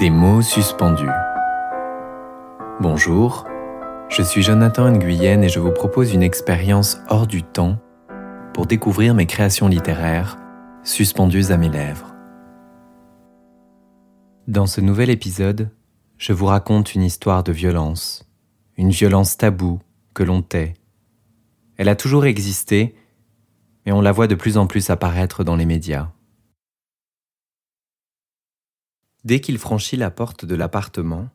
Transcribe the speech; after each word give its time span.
Des 0.00 0.08
mots 0.08 0.40
suspendus. 0.40 1.10
Bonjour, 2.80 3.44
je 4.08 4.22
suis 4.22 4.42
Jonathan 4.42 4.90
Nguyen 4.90 5.42
et 5.42 5.50
je 5.50 5.60
vous 5.60 5.72
propose 5.72 6.14
une 6.14 6.22
expérience 6.22 6.96
hors 7.10 7.26
du 7.26 7.42
temps 7.42 7.76
pour 8.54 8.64
découvrir 8.64 9.14
mes 9.14 9.26
créations 9.26 9.68
littéraires 9.68 10.38
suspendues 10.84 11.52
à 11.52 11.58
mes 11.58 11.68
lèvres. 11.68 12.14
Dans 14.48 14.66
ce 14.66 14.80
nouvel 14.80 15.10
épisode, 15.10 15.68
je 16.16 16.32
vous 16.32 16.46
raconte 16.46 16.94
une 16.94 17.02
histoire 17.02 17.42
de 17.42 17.52
violence, 17.52 18.26
une 18.78 18.88
violence 18.88 19.36
taboue 19.36 19.80
que 20.14 20.22
l'on 20.22 20.40
tait. 20.40 20.72
Elle 21.76 21.90
a 21.90 21.94
toujours 21.94 22.24
existé, 22.24 22.94
mais 23.84 23.92
on 23.92 24.00
la 24.00 24.12
voit 24.12 24.28
de 24.28 24.34
plus 24.34 24.56
en 24.56 24.66
plus 24.66 24.88
apparaître 24.88 25.44
dans 25.44 25.56
les 25.56 25.66
médias. 25.66 26.08
Dès 29.24 29.40
qu'il 29.40 29.58
franchit 29.58 29.96
la 29.96 30.10
porte 30.10 30.44
de 30.44 30.54
l'appartement, 30.54 31.28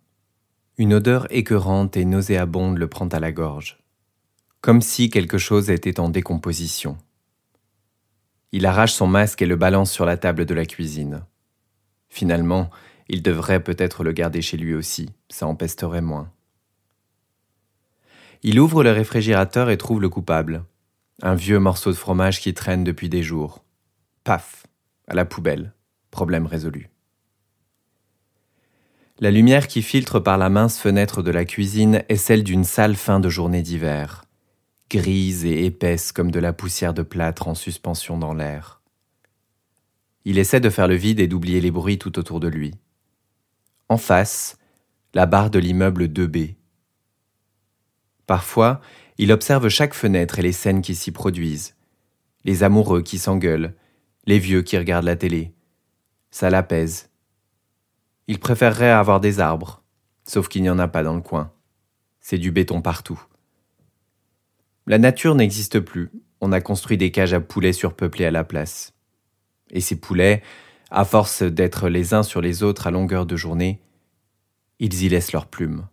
une 0.77 0.93
odeur 0.93 1.27
écœurante 1.29 1.95
et 1.97 2.05
nauséabonde 2.05 2.77
le 2.77 2.87
prend 2.87 3.07
à 3.07 3.19
la 3.19 3.31
gorge, 3.31 3.77
comme 4.61 4.81
si 4.81 5.09
quelque 5.09 5.37
chose 5.37 5.69
était 5.69 5.99
en 5.99 6.09
décomposition. 6.09 6.97
Il 8.51 8.65
arrache 8.65 8.93
son 8.93 9.07
masque 9.07 9.41
et 9.41 9.45
le 9.45 9.55
balance 9.55 9.91
sur 9.91 10.05
la 10.05 10.17
table 10.17 10.45
de 10.45 10.53
la 10.53 10.65
cuisine. 10.65 11.23
Finalement, 12.09 12.69
il 13.07 13.21
devrait 13.21 13.63
peut-être 13.63 14.03
le 14.03 14.13
garder 14.13 14.41
chez 14.41 14.57
lui 14.57 14.73
aussi, 14.73 15.11
ça 15.29 15.45
empesterait 15.45 16.01
moins. 16.01 16.31
Il 18.41 18.59
ouvre 18.59 18.83
le 18.83 18.91
réfrigérateur 18.91 19.69
et 19.69 19.77
trouve 19.77 20.01
le 20.01 20.09
coupable, 20.09 20.63
un 21.21 21.35
vieux 21.35 21.59
morceau 21.59 21.91
de 21.91 21.95
fromage 21.95 22.41
qui 22.41 22.53
traîne 22.53 22.83
depuis 22.83 23.09
des 23.09 23.23
jours. 23.23 23.63
Paf, 24.23 24.65
à 25.07 25.13
la 25.13 25.25
poubelle, 25.25 25.73
problème 26.09 26.47
résolu. 26.47 26.89
La 29.21 29.31
lumière 29.31 29.69
qui 29.69 29.81
filtre 29.81 30.19
par 30.19 30.37
la 30.37 30.49
mince 30.49 30.77
fenêtre 30.77 31.21
de 31.21 31.31
la 31.31 31.45
cuisine 31.45 32.03
est 32.09 32.17
celle 32.17 32.43
d'une 32.43 32.65
sale 32.65 32.97
fin 32.97 33.21
de 33.21 33.29
journée 33.29 33.61
d'hiver, 33.61 34.25
grise 34.89 35.45
et 35.45 35.63
épaisse 35.63 36.11
comme 36.11 36.31
de 36.31 36.39
la 36.41 36.51
poussière 36.51 36.93
de 36.93 37.01
plâtre 37.01 37.47
en 37.47 37.55
suspension 37.55 38.17
dans 38.17 38.33
l'air. 38.33 38.81
Il 40.25 40.37
essaie 40.37 40.59
de 40.59 40.69
faire 40.69 40.89
le 40.89 40.95
vide 40.95 41.21
et 41.21 41.29
d'oublier 41.29 41.61
les 41.61 41.71
bruits 41.71 41.97
tout 41.97 42.19
autour 42.19 42.41
de 42.41 42.49
lui. 42.49 42.73
En 43.87 43.95
face, 43.95 44.57
la 45.13 45.25
barre 45.25 45.49
de 45.49 45.59
l'immeuble 45.59 46.07
2B. 46.07 46.55
Parfois, 48.27 48.81
il 49.17 49.31
observe 49.31 49.69
chaque 49.69 49.93
fenêtre 49.93 50.39
et 50.39 50.41
les 50.41 50.51
scènes 50.51 50.81
qui 50.81 50.93
s'y 50.93 51.13
produisent. 51.13 51.77
Les 52.43 52.63
amoureux 52.63 53.01
qui 53.01 53.17
s'engueulent, 53.17 53.75
les 54.25 54.39
vieux 54.39 54.61
qui 54.61 54.77
regardent 54.77 55.05
la 55.05 55.15
télé. 55.15 55.53
Ça 56.31 56.49
l'apaise 56.49 57.09
il 58.27 58.39
préférerait 58.39 58.89
avoir 58.89 59.19
des 59.19 59.39
arbres, 59.39 59.83
sauf 60.25 60.47
qu'il 60.47 60.61
n'y 60.61 60.69
en 60.69 60.79
a 60.79 60.87
pas 60.87 61.03
dans 61.03 61.15
le 61.15 61.21
coin. 61.21 61.51
C'est 62.19 62.37
du 62.37 62.51
béton 62.51 62.81
partout. 62.81 63.21
La 64.87 64.97
nature 64.97 65.35
n'existe 65.35 65.79
plus, 65.79 66.11
on 66.41 66.51
a 66.51 66.61
construit 66.61 66.97
des 66.97 67.11
cages 67.11 67.33
à 67.33 67.39
poulets 67.39 67.73
surpeuplées 67.73 68.25
à 68.25 68.31
la 68.31 68.43
place. 68.43 68.93
Et 69.71 69.81
ces 69.81 69.99
poulets, 69.99 70.43
à 70.91 71.05
force 71.05 71.43
d'être 71.43 71.89
les 71.89 72.13
uns 72.13 72.23
sur 72.23 72.41
les 72.41 72.63
autres 72.63 72.87
à 72.87 72.91
longueur 72.91 73.25
de 73.25 73.35
journée, 73.35 73.81
ils 74.79 75.03
y 75.03 75.09
laissent 75.09 75.31
leurs 75.31 75.47
plumes. 75.47 75.87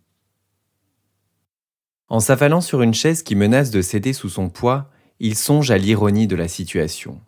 En 2.09 2.19
s'affalant 2.19 2.61
sur 2.61 2.81
une 2.81 2.93
chaise 2.93 3.23
qui 3.23 3.35
menace 3.35 3.71
de 3.71 3.81
céder 3.81 4.13
sous 4.13 4.29
son 4.29 4.49
poids, 4.49 4.89
il 5.19 5.35
songe 5.35 5.71
à 5.71 5.77
l'ironie 5.77 6.27
de 6.27 6.35
la 6.35 6.47
situation. 6.47 7.21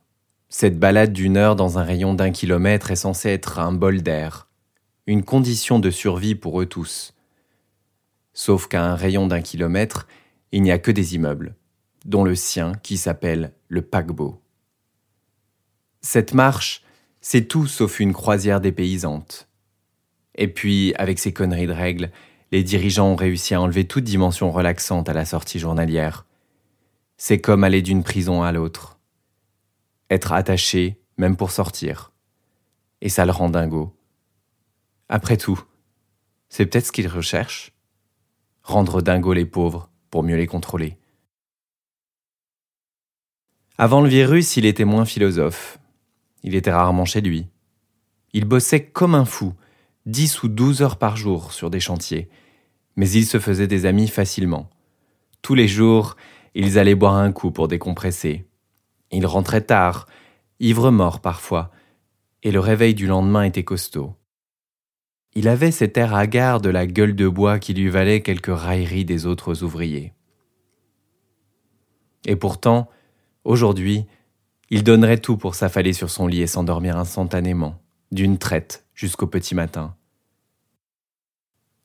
Cette 0.50 0.78
balade 0.78 1.14
d'une 1.14 1.38
heure 1.38 1.56
dans 1.56 1.80
un 1.80 1.84
rayon 1.84 2.14
d'un 2.14 2.32
kilomètre 2.32 2.92
est 2.92 2.96
censée 2.96 3.30
être 3.30 3.58
un 3.58 3.72
bol 3.72 4.04
d'air, 4.04 4.48
une 5.08 5.24
condition 5.24 5.80
de 5.80 5.92
survie 5.92 6.36
pour 6.36 6.62
eux 6.62 6.66
tous. 6.66 7.14
Sauf 8.34 8.68
qu'à 8.68 8.84
un 8.84 8.96
rayon 8.96 9.28
d'un 9.28 9.42
kilomètre, 9.42 10.08
il 10.52 10.62
n'y 10.62 10.72
a 10.72 10.80
que 10.80 10.92
des 10.92 11.16
immeubles, 11.16 11.56
dont 12.06 12.24
le 12.24 12.36
sien 12.36 12.74
qui 12.82 12.98
s'appelle 12.98 13.54
le 13.68 13.82
paquebot. 13.82 14.42
Cette 16.02 16.34
marche, 16.34 16.84
c'est 17.22 17.48
tout 17.48 17.68
sauf 17.68 18.00
une 18.00 18.14
croisière 18.14 18.62
dépaysante. 18.62 19.48
Et 20.36 20.48
puis, 20.48 20.94
avec 20.96 21.20
ces 21.20 21.34
conneries 21.34 21.68
de 21.68 21.72
règles, 21.72 22.12
les 22.52 22.64
dirigeants 22.64 23.10
ont 23.10 23.16
réussi 23.16 23.54
à 23.54 23.62
enlever 23.62 23.86
toute 23.86 24.04
dimension 24.04 24.52
relaxante 24.52 25.10
à 25.10 25.14
la 25.14 25.26
sortie 25.26 25.60
journalière. 25.60 26.26
C'est 27.18 27.40
comme 27.40 27.64
aller 27.64 27.82
d'une 27.82 28.04
prison 28.04 28.44
à 28.44 28.52
l'autre. 28.52 29.00
Être 30.10 30.34
attaché, 30.34 31.00
même 31.18 31.38
pour 31.38 31.52
sortir. 31.52 32.12
Et 33.02 33.10
ça 33.10 33.26
le 33.26 33.32
rend 33.32 33.50
dingo. 33.50 33.95
Après 35.08 35.38
tout, 35.38 35.62
c'est 36.50 36.66
peut-être 36.66 36.88
ce 36.88 36.92
qu'ils 36.92 37.08
recherchent 37.08 37.72
Rendre 38.64 39.04
dingo 39.04 39.34
les 39.34 39.46
pauvres 39.46 39.92
pour 40.10 40.24
mieux 40.24 40.38
les 40.38 40.48
contrôler. 40.48 40.98
Avant 43.78 44.02
le 44.02 44.10
virus, 44.10 44.58
il 44.58 44.66
était 44.66 44.86
moins 44.86 45.06
philosophe. 45.06 45.78
Il 46.42 46.56
était 46.56 46.72
rarement 46.72 47.06
chez 47.06 47.22
lui. 47.22 47.48
Il 48.34 48.46
bossait 48.46 48.86
comme 48.88 49.14
un 49.14 49.26
fou, 49.26 49.54
dix 50.08 50.42
ou 50.42 50.48
douze 50.48 50.82
heures 50.82 50.98
par 50.98 51.16
jour 51.16 51.54
sur 51.54 51.70
des 51.70 51.80
chantiers, 51.80 52.30
mais 52.96 53.10
il 53.10 53.26
se 53.26 53.40
faisait 53.40 53.68
des 53.68 53.86
amis 53.86 54.08
facilement. 54.08 54.70
Tous 55.44 55.54
les 55.54 55.68
jours, 55.68 56.16
ils 56.56 56.80
allaient 56.80 56.96
boire 56.96 57.16
un 57.16 57.32
coup 57.32 57.52
pour 57.52 57.68
décompresser. 57.68 58.48
Il 59.12 59.28
rentrait 59.28 59.62
tard, 59.62 60.08
ivre 60.60 60.90
mort 60.90 61.20
parfois, 61.20 61.70
et 62.42 62.52
le 62.52 62.60
réveil 62.60 62.96
du 62.96 63.06
lendemain 63.06 63.44
était 63.44 63.64
costaud. 63.64 64.16
Il 65.38 65.50
avait 65.50 65.72
cet 65.72 65.98
air 65.98 66.16
hagard 66.16 66.62
de 66.62 66.70
la 66.70 66.88
gueule 66.88 67.14
de 67.14 67.28
bois 67.28 67.60
qui 67.60 67.74
lui 67.74 67.90
valait 67.90 68.22
quelques 68.22 68.56
railleries 68.56 69.04
des 69.04 69.26
autres 69.26 69.64
ouvriers. 69.64 70.14
Et 72.26 72.38
pourtant, 72.38 72.90
aujourd'hui, 73.44 74.06
il 74.70 74.84
donnerait 74.84 75.20
tout 75.20 75.36
pour 75.36 75.54
s'affaler 75.54 75.92
sur 75.92 76.10
son 76.10 76.28
lit 76.28 76.42
et 76.42 76.48
s'endormir 76.48 76.98
instantanément, 76.98 77.76
d'une 78.14 78.38
traite 78.38 78.86
jusqu'au 78.94 79.28
petit 79.28 79.56
matin. 79.56 79.96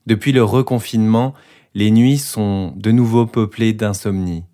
Depuis 0.06 0.30
le 0.30 0.44
reconfinement, 0.44 1.34
les 1.74 1.90
nuits 1.90 2.18
sont 2.18 2.72
de 2.76 2.92
nouveau 2.92 3.26
peuplées 3.26 3.72
d'insomnie. 3.72 4.44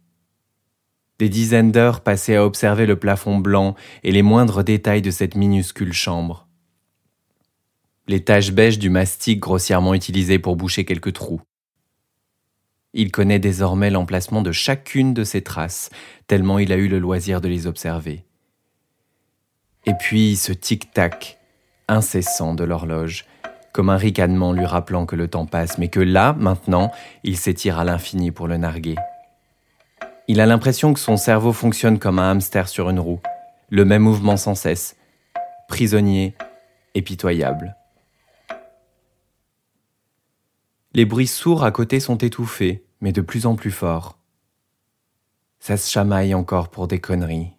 Des 1.19 1.29
dizaines 1.29 1.71
d'heures 1.71 2.01
passées 2.01 2.35
à 2.35 2.45
observer 2.45 2.87
le 2.87 2.97
plafond 2.97 3.39
blanc 3.39 3.75
et 4.03 4.11
les 4.11 4.23
moindres 4.23 4.65
détails 4.65 5.03
de 5.03 5.11
cette 5.11 5.35
minuscule 5.35 5.93
chambre 5.93 6.46
les 8.09 8.23
taches 8.23 8.53
beiges 8.53 8.79
du 8.79 8.91
mastic 8.91 9.41
grossièrement 9.41 9.95
utilisées 9.95 10.39
pour 10.39 10.57
boucher 10.57 10.85
quelques 10.85 11.13
trous. 11.13 11.41
Il 12.95 13.13
connaît 13.13 13.39
désormais 13.39 13.91
l'emplacement 13.91 14.43
de 14.43 14.53
chacune 14.53 15.13
de 15.13 15.25
ces 15.25 15.43
traces, 15.43 15.91
tellement 16.27 16.59
il 16.59 16.73
a 16.73 16.77
eu 16.77 16.89
le 16.89 16.99
loisir 16.99 17.41
de 17.41 17.49
les 17.49 17.67
observer. 17.67 18.25
Et 19.85 19.95
puis 19.95 20.37
ce 20.37 20.53
tic-tac 20.53 21.39
incessant 21.89 22.55
de 22.55 22.65
l'horloge, 22.65 23.27
comme 23.73 23.91
un 23.91 23.97
ricanement 23.97 24.53
lui 24.53 24.65
rappelant 24.65 25.05
que 25.05 25.17
le 25.17 25.29
temps 25.29 25.47
passe, 25.47 25.79
mais 25.79 25.89
que 25.89 26.01
là, 26.01 26.35
maintenant, 26.39 26.91
il 27.23 27.37
s'étire 27.37 27.79
à 27.79 27.85
l'infini 27.85 28.31
pour 28.31 28.49
le 28.49 28.57
narguer. 28.57 28.97
Il 30.29 30.41
a 30.41 30.47
l'impression 30.47 30.95
que 30.95 31.01
son 31.01 31.17
cerveau 31.17 31.53
fonctionne 31.53 31.99
comme 31.99 32.19
un 32.19 32.31
hamster 32.31 32.69
sur 32.69 32.89
une 32.91 32.99
roue, 32.99 33.21
le 33.69 33.85
même 33.85 34.03
mouvement 34.03 34.37
sans 34.37 34.55
cesse, 34.55 34.97
prisonnier 35.69 36.35
et 36.95 37.03
pitoyable. 37.03 37.76
Les 40.97 41.05
bruits 41.05 41.27
sourds 41.27 41.63
à 41.63 41.73
côté 41.73 42.01
sont 42.01 42.17
étouffés, 42.17 42.83
mais 43.03 43.13
de 43.13 43.21
plus 43.21 43.45
en 43.45 43.55
plus 43.55 43.71
forts. 43.71 44.19
Ça 45.59 45.77
se 45.77 45.91
chamaille 45.91 46.33
encore 46.33 46.71
pour 46.71 46.89
des 46.89 47.03
conneries. 47.03 47.53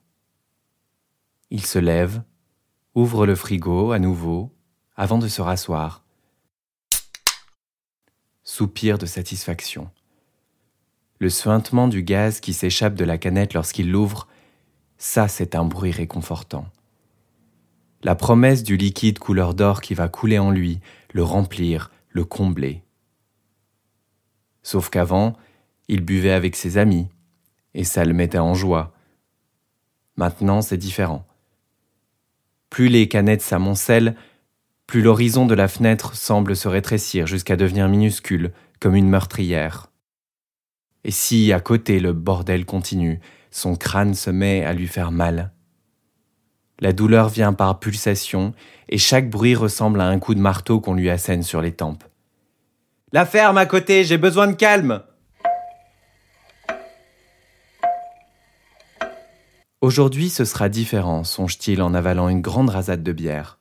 Il 1.52 1.64
se 1.64 1.78
lève, 1.78 2.24
ouvre 2.96 3.28
le 3.28 3.36
frigo 3.36 3.92
à 3.92 4.00
nouveau, 4.00 4.52
avant 4.96 5.20
de 5.20 5.28
se 5.28 5.44
rasseoir. 5.44 6.04
Soupir 8.44 8.98
de 8.98 9.06
satisfaction. 9.06 9.92
Le 11.20 11.30
suintement 11.30 11.88
du 11.88 12.02
gaz 12.02 12.40
qui 12.40 12.54
s'échappe 12.54 12.96
de 12.96 13.06
la 13.06 13.20
canette 13.20 13.54
lorsqu'il 13.54 13.92
l'ouvre, 13.92 14.28
ça 14.98 15.28
c'est 15.28 15.54
un 15.54 15.64
bruit 15.64 15.92
réconfortant. 15.92 16.66
La 18.02 18.16
promesse 18.16 18.64
du 18.64 18.78
liquide 18.78 19.20
couleur 19.20 19.54
d'or 19.54 19.82
qui 19.82 19.94
va 19.94 20.08
couler 20.10 20.40
en 20.40 20.50
lui, 20.50 20.80
le 21.14 21.22
remplir, 21.22 21.92
le 22.10 22.26
combler. 22.26 22.82
Sauf 24.64 24.90
qu'avant, 24.90 25.36
il 25.88 26.02
buvait 26.02 26.32
avec 26.32 26.56
ses 26.56 26.78
amis, 26.78 27.08
et 27.74 27.84
ça 27.84 28.06
le 28.06 28.14
mettait 28.14 28.38
en 28.38 28.54
joie. 28.54 28.94
Maintenant, 30.18 30.62
c'est 30.62 30.78
différent. 30.78 31.26
Plus 32.70 32.90
les 32.90 33.08
canettes 33.08 33.42
s'amoncellent, 33.42 34.16
plus 34.88 35.02
l'horizon 35.02 35.46
de 35.46 35.54
la 35.54 35.68
fenêtre 35.68 36.16
semble 36.16 36.56
se 36.56 36.68
rétrécir 36.68 37.28
jusqu'à 37.28 37.56
devenir 37.56 37.88
minuscule, 37.88 38.52
comme 38.80 38.96
une 38.96 39.10
meurtrière. 39.10 39.92
Et 41.04 41.12
si, 41.12 41.54
à 41.54 41.60
côté, 41.60 42.00
le 42.00 42.14
bordel 42.14 42.66
continue, 42.66 43.20
son 43.52 43.76
crâne 43.76 44.14
se 44.14 44.30
met 44.30 44.64
à 44.64 44.74
lui 44.74 44.88
faire 44.88 45.12
mal. 45.12 45.52
La 46.80 46.94
douleur 46.94 47.30
vient 47.30 47.54
par 47.54 47.80
pulsation, 47.80 48.54
et 48.90 48.98
chaque 48.98 49.30
bruit 49.30 49.56
ressemble 49.56 50.00
à 50.02 50.08
un 50.08 50.20
coup 50.20 50.36
de 50.36 50.40
marteau 50.40 50.80
qu'on 50.80 50.94
lui 50.94 51.10
assène 51.10 51.44
sur 51.44 51.62
les 51.62 51.72
tempes. 51.72 52.04
La 53.14 53.26
ferme 53.26 53.58
à 53.58 53.66
côté, 53.66 54.04
j'ai 54.04 54.18
besoin 54.18 54.48
de 54.48 54.54
calme 54.54 55.02
Aujourd'hui, 59.80 60.30
ce 60.30 60.44
sera 60.44 60.68
différent, 60.68 61.24
songe-t-il 61.24 61.82
en 61.82 61.94
avalant 61.94 62.28
une 62.28 62.42
grande 62.42 62.70
rasade 62.70 63.04
de 63.04 63.14
bière. 63.14 63.60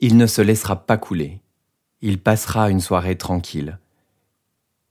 Il 0.00 0.16
ne 0.16 0.26
se 0.26 0.42
laissera 0.42 0.84
pas 0.84 0.96
couler. 0.96 1.42
Il 2.00 2.20
passera 2.20 2.70
une 2.70 2.80
soirée 2.80 3.16
tranquille. 3.16 3.78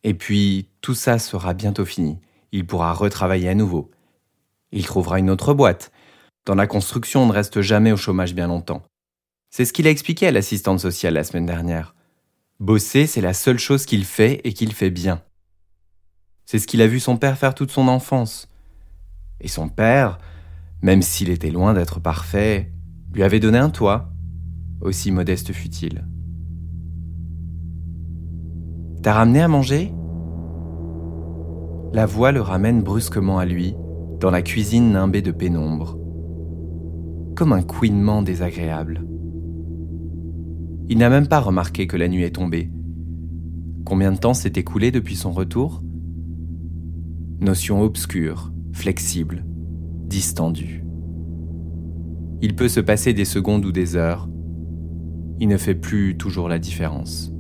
Et 0.04 0.14
puis, 0.14 0.70
tout 0.80 0.94
ça 0.94 1.20
sera 1.20 1.54
bientôt 1.54 1.84
fini. 1.84 2.20
Il 2.54 2.66
pourra 2.66 2.94
retravailler 2.94 3.50
à 3.50 3.56
nouveau. 3.56 3.92
Il 4.72 4.86
trouvera 4.86 5.20
une 5.20 5.30
autre 5.30 5.54
boîte. 5.54 5.92
Dans 6.46 6.56
la 6.56 6.68
construction, 6.68 7.24
on 7.24 7.28
ne 7.28 7.34
reste 7.34 7.60
jamais 7.60 7.92
au 7.92 7.98
chômage 7.98 8.34
bien 8.34 8.48
longtemps. 8.48 8.84
C'est 9.50 9.66
ce 9.66 9.74
qu'il 9.74 9.88
a 9.88 9.90
expliqué 9.92 10.28
à 10.28 10.32
l'assistante 10.32 10.80
sociale 10.80 11.16
la 11.16 11.26
semaine 11.26 11.48
dernière. 11.48 11.94
Bosser, 12.60 13.08
c'est 13.08 13.22
la 13.22 13.34
seule 13.34 13.58
chose 13.58 13.86
qu'il 13.86 14.04
fait 14.04 14.42
et 14.44 14.52
qu'il 14.52 14.74
fait 14.74 14.90
bien. 14.90 15.22
C'est 16.46 16.60
ce 16.60 16.68
qu'il 16.68 16.82
a 16.82 16.88
vu 16.88 17.00
son 17.00 17.16
père 17.16 17.38
faire 17.38 17.56
toute 17.56 17.72
son 17.72 17.88
enfance. 17.88 18.50
Et 19.40 19.48
son 19.48 19.70
père, 19.70 20.20
même 20.82 21.02
s'il 21.02 21.30
était 21.30 21.52
loin 21.52 21.74
d'être 21.74 22.02
parfait, 22.02 22.74
lui 23.14 23.24
avait 23.24 23.40
donné 23.40 23.58
un 23.58 23.70
toit, 23.70 24.12
aussi 24.82 25.10
modeste 25.10 25.54
fut-il. 25.54 26.06
T'as 29.02 29.14
ramené 29.14 29.42
à 29.42 29.48
manger? 29.48 29.94
La 31.94 32.06
voix 32.06 32.34
le 32.34 32.42
ramène 32.42 32.84
brusquement 32.84 33.40
à 33.40 33.46
lui, 33.46 33.74
dans 34.20 34.32
la 34.32 34.42
cuisine 34.42 34.92
nimbée 34.92 35.22
de 35.22 35.32
pénombre, 35.32 35.98
comme 37.38 37.54
un 37.54 37.64
couinement 37.64 38.22
désagréable. 38.22 39.06
Il 40.92 40.98
n'a 40.98 41.12
même 41.12 41.28
pas 41.28 41.40
remarqué 41.40 41.86
que 41.86 41.98
la 41.98 42.08
nuit 42.08 42.24
est 42.24 42.36
tombée. 42.36 42.72
Combien 43.86 44.12
de 44.12 44.18
temps 44.18 44.34
s'est 44.34 44.54
écoulé 44.56 44.90
depuis 44.90 45.16
son 45.16 45.32
retour? 45.32 45.84
Notion 47.40 47.84
obscure, 47.84 48.52
flexible, 48.74 49.46
distendue. 50.08 50.84
Il 52.42 52.56
peut 52.56 52.68
se 52.68 52.80
passer 52.80 53.14
des 53.14 53.26
secondes 53.26 53.66
ou 53.66 53.72
des 53.72 53.96
heures. 53.96 54.28
Il 55.40 55.48
ne 55.48 55.58
fait 55.58 55.76
plus 55.76 56.18
toujours 56.18 56.50
la 56.50 56.58
différence. 56.58 57.32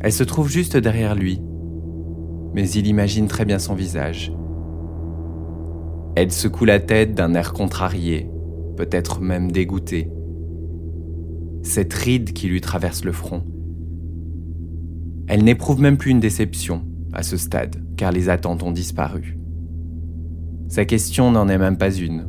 Elle 0.00 0.12
se 0.12 0.24
trouve 0.24 0.48
juste 0.48 0.76
derrière 0.76 1.14
lui, 1.14 1.40
mais 2.52 2.68
il 2.68 2.88
imagine 2.88 3.28
très 3.28 3.44
bien 3.44 3.60
son 3.60 3.74
visage. 3.74 4.32
Elle 6.16 6.32
secoue 6.32 6.64
la 6.64 6.80
tête 6.80 7.14
d'un 7.14 7.34
air 7.34 7.52
contrarié, 7.52 8.28
peut-être 8.76 9.20
même 9.20 9.52
dégoûté. 9.52 10.10
Cette 11.62 11.94
ride 11.94 12.32
qui 12.32 12.48
lui 12.48 12.60
traverse 12.60 13.04
le 13.04 13.12
front. 13.12 13.44
Elle 15.28 15.44
n'éprouve 15.44 15.80
même 15.80 15.96
plus 15.96 16.10
une 16.10 16.20
déception 16.20 16.84
à 17.12 17.22
ce 17.22 17.36
stade, 17.36 17.76
car 17.96 18.10
les 18.10 18.28
attentes 18.28 18.62
ont 18.62 18.72
disparu. 18.72 19.38
Sa 20.68 20.84
question 20.84 21.30
n'en 21.30 21.48
est 21.48 21.58
même 21.58 21.76
pas 21.76 21.94
une. 21.94 22.26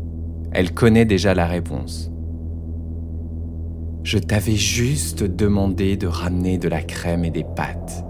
Elle 0.51 0.73
connaît 0.73 1.05
déjà 1.05 1.33
la 1.33 1.47
réponse. 1.47 2.11
Je 4.03 4.19
t'avais 4.19 4.55
juste 4.55 5.23
demandé 5.23 5.97
de 5.97 6.07
ramener 6.07 6.57
de 6.57 6.67
la 6.67 6.81
crème 6.81 7.25
et 7.25 7.31
des 7.31 7.45
pâtes. 7.45 8.05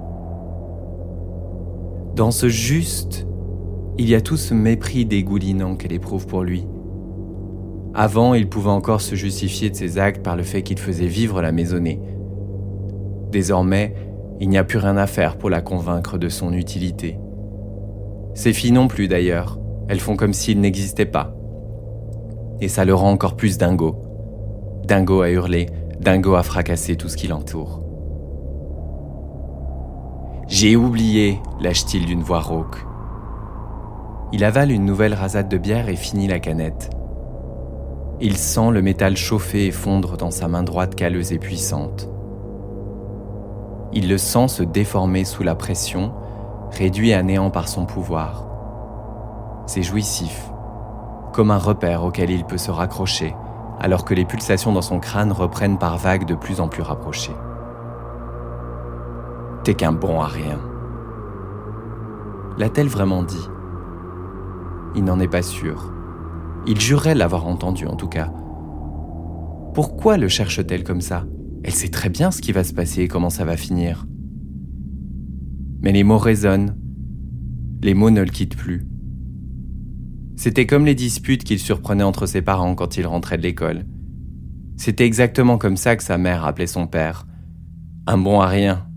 Dans 2.16 2.31
ce 2.31 2.50
juste, 2.50 3.25
il 3.98 4.10
y 4.10 4.16
a 4.16 4.22
tout 4.22 4.38
ce 4.38 4.54
mépris 4.54 5.06
dégoulinant 5.06 5.75
qu'elle 5.75 5.94
éprouve 5.94 6.28
pour 6.28 6.44
lui. 6.44 6.66
Avant, 7.95 8.34
il 8.34 8.50
pouvait 8.50 8.69
encore 8.69 9.01
se 9.01 9.13
justifier 9.13 9.69
de 9.69 9.75
ses 9.75 10.00
actes 10.00 10.24
par 10.24 10.36
le 10.36 10.44
fait 10.44 10.63
qu'il 10.63 10.80
faisait 10.80 11.06
vivre 11.06 11.42
la 11.42 11.51
maisonnée. 11.51 12.00
Désormais, 13.31 13.94
il 14.40 14.50
n'y 14.50 14.57
a 14.57 14.63
plus 14.63 14.80
rien 14.80 14.98
à 14.98 15.06
faire 15.06 15.38
pour 15.38 15.51
la 15.51 15.62
convaincre 15.62 16.18
de 16.18 16.28
son 16.28 16.54
utilité. 16.54 17.19
Ses 18.34 18.51
filles 18.51 18.72
non 18.72 18.88
plus 18.88 19.07
d'ailleurs, 19.07 19.60
elles 19.90 20.00
font 20.00 20.16
comme 20.16 20.34
s'il 20.34 20.60
n'existait 20.60 21.06
pas. 21.06 21.36
Et 22.62 22.68
ça 22.68 22.84
le 22.84 22.95
rend 22.95 23.12
encore 23.12 23.36
plus 23.36 23.60
dingo. 23.60 23.96
Dingo 24.86 25.22
à 25.22 25.30
hurler, 25.30 25.68
dingo 26.00 26.34
à 26.34 26.42
fracasser 26.42 26.96
tout 26.96 27.10
ce 27.10 27.18
qui 27.18 27.28
l'entoure. 27.28 27.81
J'ai 30.48 30.75
oublié, 30.75 31.39
lâche-t-il 31.62 32.06
d'une 32.06 32.24
voix 32.24 32.39
rauque. 32.39 32.86
Il 34.31 34.44
avale 34.44 34.72
une 34.72 34.86
nouvelle 34.86 35.13
rasade 35.13 35.48
de 35.48 35.57
bière 35.57 35.89
et 35.89 35.96
finit 35.96 36.28
la 36.28 36.39
canette. 36.39 36.89
Il 38.21 38.38
sent 38.38 38.71
le 38.71 38.81
métal 38.81 39.18
chauffer 39.18 39.68
et 39.68 39.71
fondre 39.71 40.18
dans 40.18 40.31
sa 40.31 40.48
main 40.48 40.63
droite 40.63 40.95
calleuse 40.95 41.33
et 41.33 41.39
puissante. 41.39 42.10
Il 43.92 44.07
le 44.07 44.18
sent 44.18 44.48
se 44.48 44.63
déformer 44.63 45.25
sous 45.25 45.44
la 45.44 45.56
pression, 45.56 46.13
réduit 46.71 47.13
à 47.13 47.24
néant 47.24 47.50
par 47.50 47.68
son 47.68 47.86
pouvoir. 47.86 48.48
C'est 49.65 49.83
jouissif, 49.83 50.51
comme 51.31 51.51
un 51.51 51.57
repère 51.57 52.04
auquel 52.04 52.30
il 52.30 52.45
peut 52.45 52.57
se 52.57 52.71
raccrocher, 52.71 53.36
alors 53.80 54.06
que 54.06 54.13
les 54.13 54.25
pulsations 54.25 54.71
dans 54.71 54.81
son 54.81 55.00
crâne 55.00 55.31
reprennent 55.31 55.80
par 55.80 55.98
vagues 55.98 56.25
de 56.25 56.36
plus 56.36 56.62
en 56.62 56.68
plus 56.68 56.83
rapprochées. 56.83 57.36
T'es 59.63 59.74
qu'un 59.74 59.94
bon 59.94 60.21
à 60.21 60.27
rien. 60.27 60.60
L'a-t-elle 62.57 62.88
vraiment 62.88 63.24
dit? 63.24 63.50
Il 64.95 65.04
n'en 65.04 65.19
est 65.19 65.27
pas 65.27 65.42
sûr. 65.42 65.92
Il 66.65 66.80
jurait 66.80 67.15
l'avoir 67.15 67.45
entendu 67.45 67.86
en 67.86 67.95
tout 67.95 68.07
cas. 68.07 68.31
Pourquoi 69.74 70.18
le 70.18 70.27
cherche-t-elle 70.27 70.83
comme 70.83 71.01
ça? 71.01 71.25
Elle 71.63 71.74
sait 71.74 71.89
très 71.89 72.10
bien 72.10 72.31
ce 72.31 72.42
qui 72.42 72.51
va 72.51 72.63
se 72.63 72.74
passer 72.74 73.01
et 73.01 73.07
comment 73.07 73.30
ça 73.30 73.44
va 73.44 73.57
finir. 73.57 74.06
Mais 75.81 75.92
les 75.92 76.04
mots 76.04 76.18
résonnent. 76.18 76.77
Les 77.81 77.94
mots 77.94 78.12
ne 78.12 78.21
le 78.21 78.30
quittent 78.30 78.56
plus. 78.56 78.88
C'était 80.38 80.65
comme 80.65 80.86
les 80.86 80.95
disputes 80.95 81.44
qu'il 81.44 81.60
surprenait 81.60 82.04
entre 82.04 82.25
ses 82.25 82.42
parents 82.42 82.75
quand 82.75 82.98
il 82.98 83.06
rentrait 83.06 83.38
de 83.38 83.44
l'école. 83.44 83.86
C'était 84.77 85.06
exactement 85.06 85.57
comme 85.57 85.77
ça 85.77 85.95
que 85.95 86.04
sa 86.04 86.18
mère 86.18 86.45
appelait 86.45 86.68
son 86.68 86.88
père. 86.88 87.27
Un 88.07 88.18
bon 88.18 88.39
à 88.39 88.48
rien. 88.48 88.88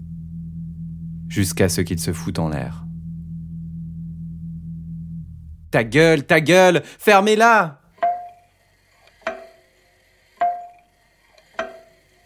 Jusqu'à 1.28 1.68
ce 1.68 1.80
qu'il 1.80 1.98
se 1.98 2.12
foute 2.12 2.38
en 2.38 2.48
l'air. 2.48 2.85
Ta 5.70 5.84
gueule, 5.84 6.24
ta 6.24 6.40
gueule, 6.40 6.82
fermez-la 6.98 7.80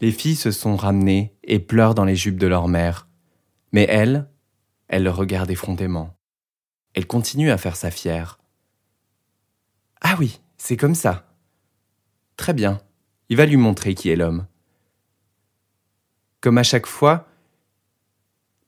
Les 0.00 0.12
filles 0.12 0.36
se 0.36 0.50
sont 0.50 0.76
ramenées 0.76 1.34
et 1.44 1.58
pleurent 1.58 1.94
dans 1.94 2.04
les 2.04 2.16
jupes 2.16 2.38
de 2.38 2.46
leur 2.46 2.68
mère. 2.68 3.06
Mais 3.72 3.86
elle, 3.88 4.30
elle 4.88 5.04
le 5.04 5.10
regarde 5.10 5.50
effrontément. 5.50 6.16
Elle 6.94 7.06
continue 7.06 7.50
à 7.50 7.58
faire 7.58 7.76
sa 7.76 7.90
fière. 7.90 8.38
Ah 10.00 10.16
oui, 10.18 10.40
c'est 10.56 10.76
comme 10.76 10.94
ça. 10.94 11.36
Très 12.36 12.54
bien, 12.54 12.80
il 13.28 13.36
va 13.36 13.46
lui 13.46 13.58
montrer 13.58 13.94
qui 13.94 14.08
est 14.08 14.16
l'homme. 14.16 14.46
Comme 16.40 16.56
à 16.56 16.62
chaque 16.62 16.86
fois, 16.86 17.28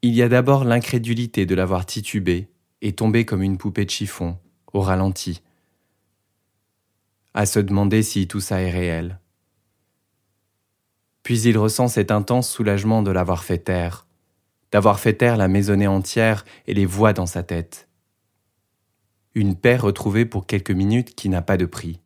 il 0.03 0.15
y 0.15 0.23
a 0.23 0.29
d'abord 0.29 0.65
l'incrédulité 0.65 1.47
de 1.47 1.55
l'avoir 1.55 1.87
titubé 1.87 2.51
et 2.83 2.93
tombé 2.93 3.25
comme 3.25 3.43
une 3.43 3.57
poupée 3.57 3.87
de 3.87 3.91
chiffon, 3.91 4.39
au 4.73 4.81
ralenti, 4.81 5.43
à 7.35 7.47
se 7.47 7.59
demander 7.59 8.03
si 8.03 8.29
tout 8.29 8.41
ça 8.41 8.61
est 8.61 8.71
réel. 8.71 9.19
Puis 11.23 11.41
il 11.43 11.57
ressent 11.57 11.89
cet 11.89 12.11
intense 12.11 12.51
soulagement 12.51 13.03
de 13.03 13.11
l'avoir 13.11 13.45
fait 13.45 13.59
taire, 13.59 14.07
d'avoir 14.71 15.01
fait 15.01 15.15
taire 15.15 15.37
la 15.37 15.49
maisonnée 15.49 15.87
entière 15.87 16.45
et 16.67 16.75
les 16.75 16.87
voix 16.87 17.13
dans 17.13 17.27
sa 17.27 17.43
tête 17.43 17.89
une 19.35 19.57
paix 19.57 19.77
retrouvée 19.77 20.27
pour 20.27 20.47
quelques 20.47 20.71
minutes 20.71 21.15
qui 21.15 21.29
n'a 21.29 21.43
pas 21.43 21.57
de 21.57 21.67
prix. 21.67 22.01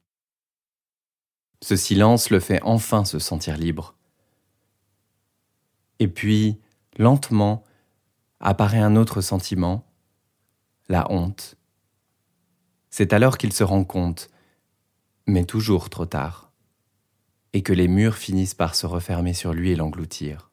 Ce 1.63 1.77
silence 1.77 2.31
le 2.31 2.41
fait 2.41 2.61
enfin 2.63 3.05
se 3.05 3.19
sentir 3.19 3.57
libre. 3.57 3.95
Et 5.99 6.09
puis, 6.09 6.61
lentement, 6.99 7.65
apparaît 8.41 8.79
un 8.79 8.97
autre 8.97 9.21
sentiment, 9.21 9.85
la 10.89 11.11
honte. 11.11 11.57
C'est 12.99 13.13
alors 13.13 13.37
qu'il 13.37 13.53
se 13.53 13.63
rend 13.63 13.85
compte, 13.85 14.31
mais 15.27 15.45
toujours 15.45 15.91
trop 15.91 16.07
tard, 16.07 16.51
et 17.53 17.63
que 17.63 17.75
les 17.75 17.89
murs 17.89 18.15
finissent 18.15 18.55
par 18.55 18.75
se 18.75 18.87
refermer 18.87 19.35
sur 19.35 19.53
lui 19.53 19.71
et 19.71 19.77
l'engloutir. 19.77 20.51